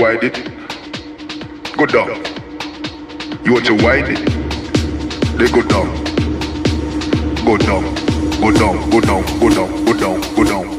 To 0.00 0.06
it? 0.06 1.76
Go 1.76 1.84
down. 1.84 2.24
You 3.44 3.52
want 3.52 3.66
to 3.66 3.74
wind 3.74 4.08
it? 4.08 4.24
Then 5.36 5.52
go 5.52 5.60
down. 5.60 5.94
Go 7.44 7.58
down. 7.58 7.84
Go 8.40 8.50
down. 8.50 8.88
Go 8.88 9.00
down. 9.02 9.40
Go 9.40 9.50
down. 9.50 9.84
Go 9.84 9.92
down. 9.92 10.34
Go 10.36 10.44
down. 10.44 10.69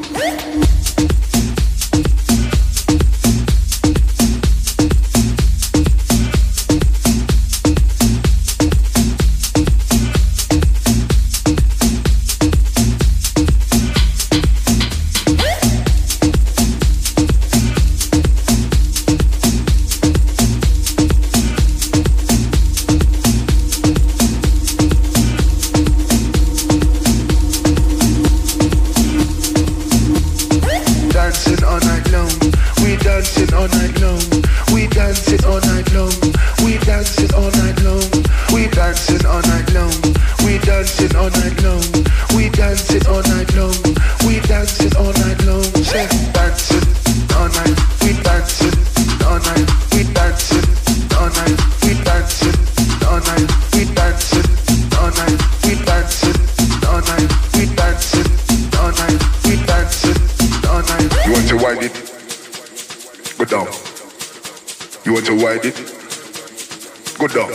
Go 67.18 67.28
down. 67.28 67.52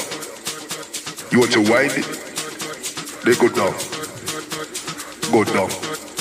You 1.31 1.41
want 1.41 1.53
to 1.53 1.61
wind 1.61 1.93
it? 1.97 2.07
They 3.25 3.35
go 3.35 3.49
down. 3.49 3.75
Go 5.33 5.45
down. 5.45 5.71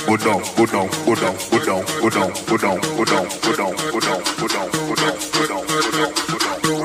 Go 0.05 0.17
down, 0.17 0.41
go 0.55 0.65
down, 0.67 0.87
go 1.03 1.15
down, 1.15 1.35
go 1.49 1.59
down, 1.65 1.83
go 1.99 2.09
down, 2.11 2.31
go 2.45 2.59
down, 2.59 2.79
go 2.95 3.05
down, 3.05 3.29
go 3.41 3.49
down, 3.49 3.49
go 3.49 3.49
down, 3.49 3.73
go 3.89 3.99
down, 3.99 4.21
go 4.37 4.47
down, 4.47 4.71
go 4.71 4.95
down, 4.95 5.11
go 5.31 5.47
down, 5.47 6.61
go 6.61 6.84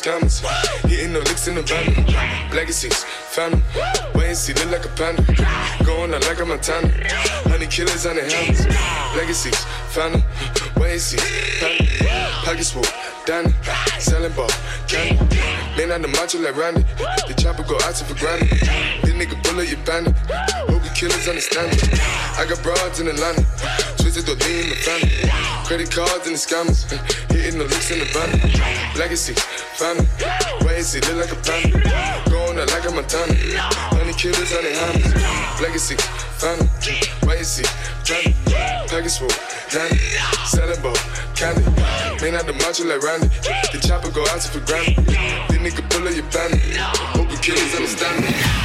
Scammers. 0.00 0.40
Hitting 0.88 1.12
the 1.12 1.20
licks 1.20 1.46
in 1.46 1.54
the 1.56 1.62
van. 1.62 2.06
Legacies, 2.54 3.04
family. 3.04 3.62
Wait 4.14 4.28
and 4.28 4.36
see, 4.36 4.54
look 4.54 4.70
like 4.70 4.84
a 4.84 4.88
panda. 4.96 5.22
Going 5.84 6.14
out 6.14 6.26
like 6.26 6.40
a 6.40 6.46
Montana. 6.46 6.88
Honey 7.48 7.66
killers 7.66 8.06
on 8.06 8.16
the 8.16 8.22
hands. 8.22 8.66
Legacies, 9.16 9.58
family. 9.90 10.24
Wait 10.76 10.92
and 10.92 11.00
see, 11.00 11.18
family. 11.60 11.88
Pockets 12.44 12.70
full, 12.70 12.84
Danny. 13.26 13.52
Selling 13.98 14.32
ball, 14.32 14.48
candy. 14.88 15.36
Man 15.76 15.92
on 15.92 16.02
the 16.02 16.08
macho 16.08 16.40
like 16.40 16.56
Randy. 16.56 16.82
The 17.28 17.34
chopper 17.36 17.62
go 17.62 17.76
out 17.84 17.94
to 17.94 18.04
for 18.04 18.18
granted. 18.18 18.48
This 18.48 19.14
nigga 19.14 19.36
bullet, 19.44 19.70
you 19.70 19.76
bandit. 19.84 20.16
Hope 20.68 20.82
you 20.84 20.90
killers 20.96 21.28
understand 21.28 21.72
it. 21.72 22.00
I 22.38 22.46
got 22.48 22.62
broads 22.62 23.00
in 23.00 23.08
Atlanta. 23.08 23.44
Twisted 23.98 24.24
the 24.24 24.34
lean 24.40 24.64
in 24.64 24.68
the 24.70 24.80
family. 24.80 25.30
Credit 25.68 25.90
cards 25.90 26.26
and 26.26 26.34
the 26.34 26.40
scammers. 26.40 26.88
Hitting 27.30 27.58
the 27.58 27.64
licks 27.64 27.90
in 27.90 28.00
the 28.00 28.08
van. 28.10 28.30
Legacy, 28.98 29.34
family. 29.76 30.06
Why 30.64 30.74
is 30.80 30.94
it 30.94 31.04
like 31.14 31.32
a 31.32 31.38
panda? 31.44 31.78
Going 32.30 32.58
out 32.58 32.68
like 32.72 32.88
a 32.88 32.90
Montana. 32.90 33.34
Honey 33.94 34.14
killers 34.14 34.52
on 34.56 34.64
the 34.64 34.72
hands. 34.72 35.60
Legacy, 35.60 35.96
family. 36.40 36.68
Why 37.24 37.36
is 37.36 37.60
it 37.60 37.70
family? 38.10 38.34
Package 38.88 39.18
full, 39.18 39.28
Danny. 39.70 39.98
Selling 40.46 40.82
ball, 40.82 40.96
candy. 41.34 41.62
Man 42.20 42.34
out 42.34 42.46
the 42.46 42.52
macho 42.54 42.84
like 42.84 43.02
Randy. 43.02 43.28
The 43.72 43.78
chopper 43.86 44.10
go 44.10 44.22
out 44.28 44.40
to 44.40 44.48
for 44.48 44.60
granted. 44.66 44.96
This 45.06 45.58
nigga 45.58 45.88
pull 45.90 46.06
up 46.06 46.14
your 46.14 46.26
bandit. 46.30 46.60
Hope 47.14 47.30
you 47.30 47.38
killers 47.38 47.74
understand 47.74 48.24
me. 48.24 48.59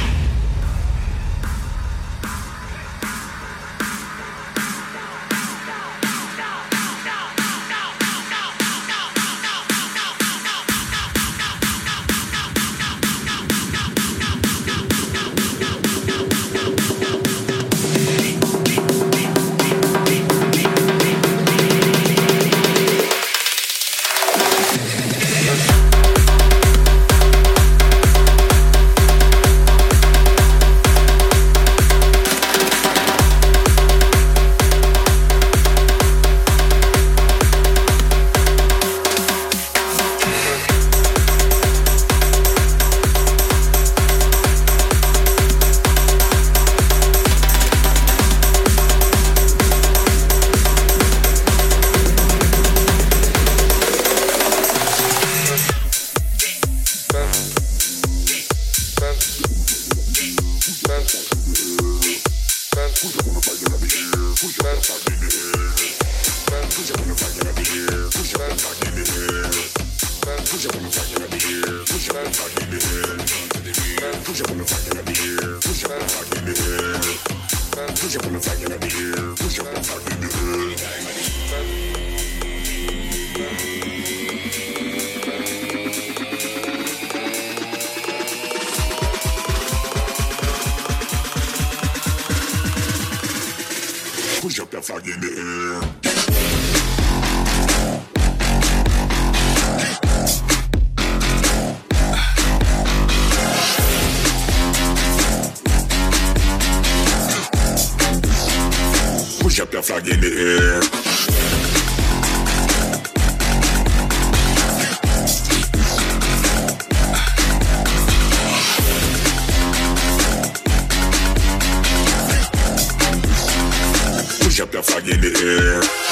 Your 124.88 125.00
flag 125.00 125.20
the 125.20 125.82
air. 125.82 126.05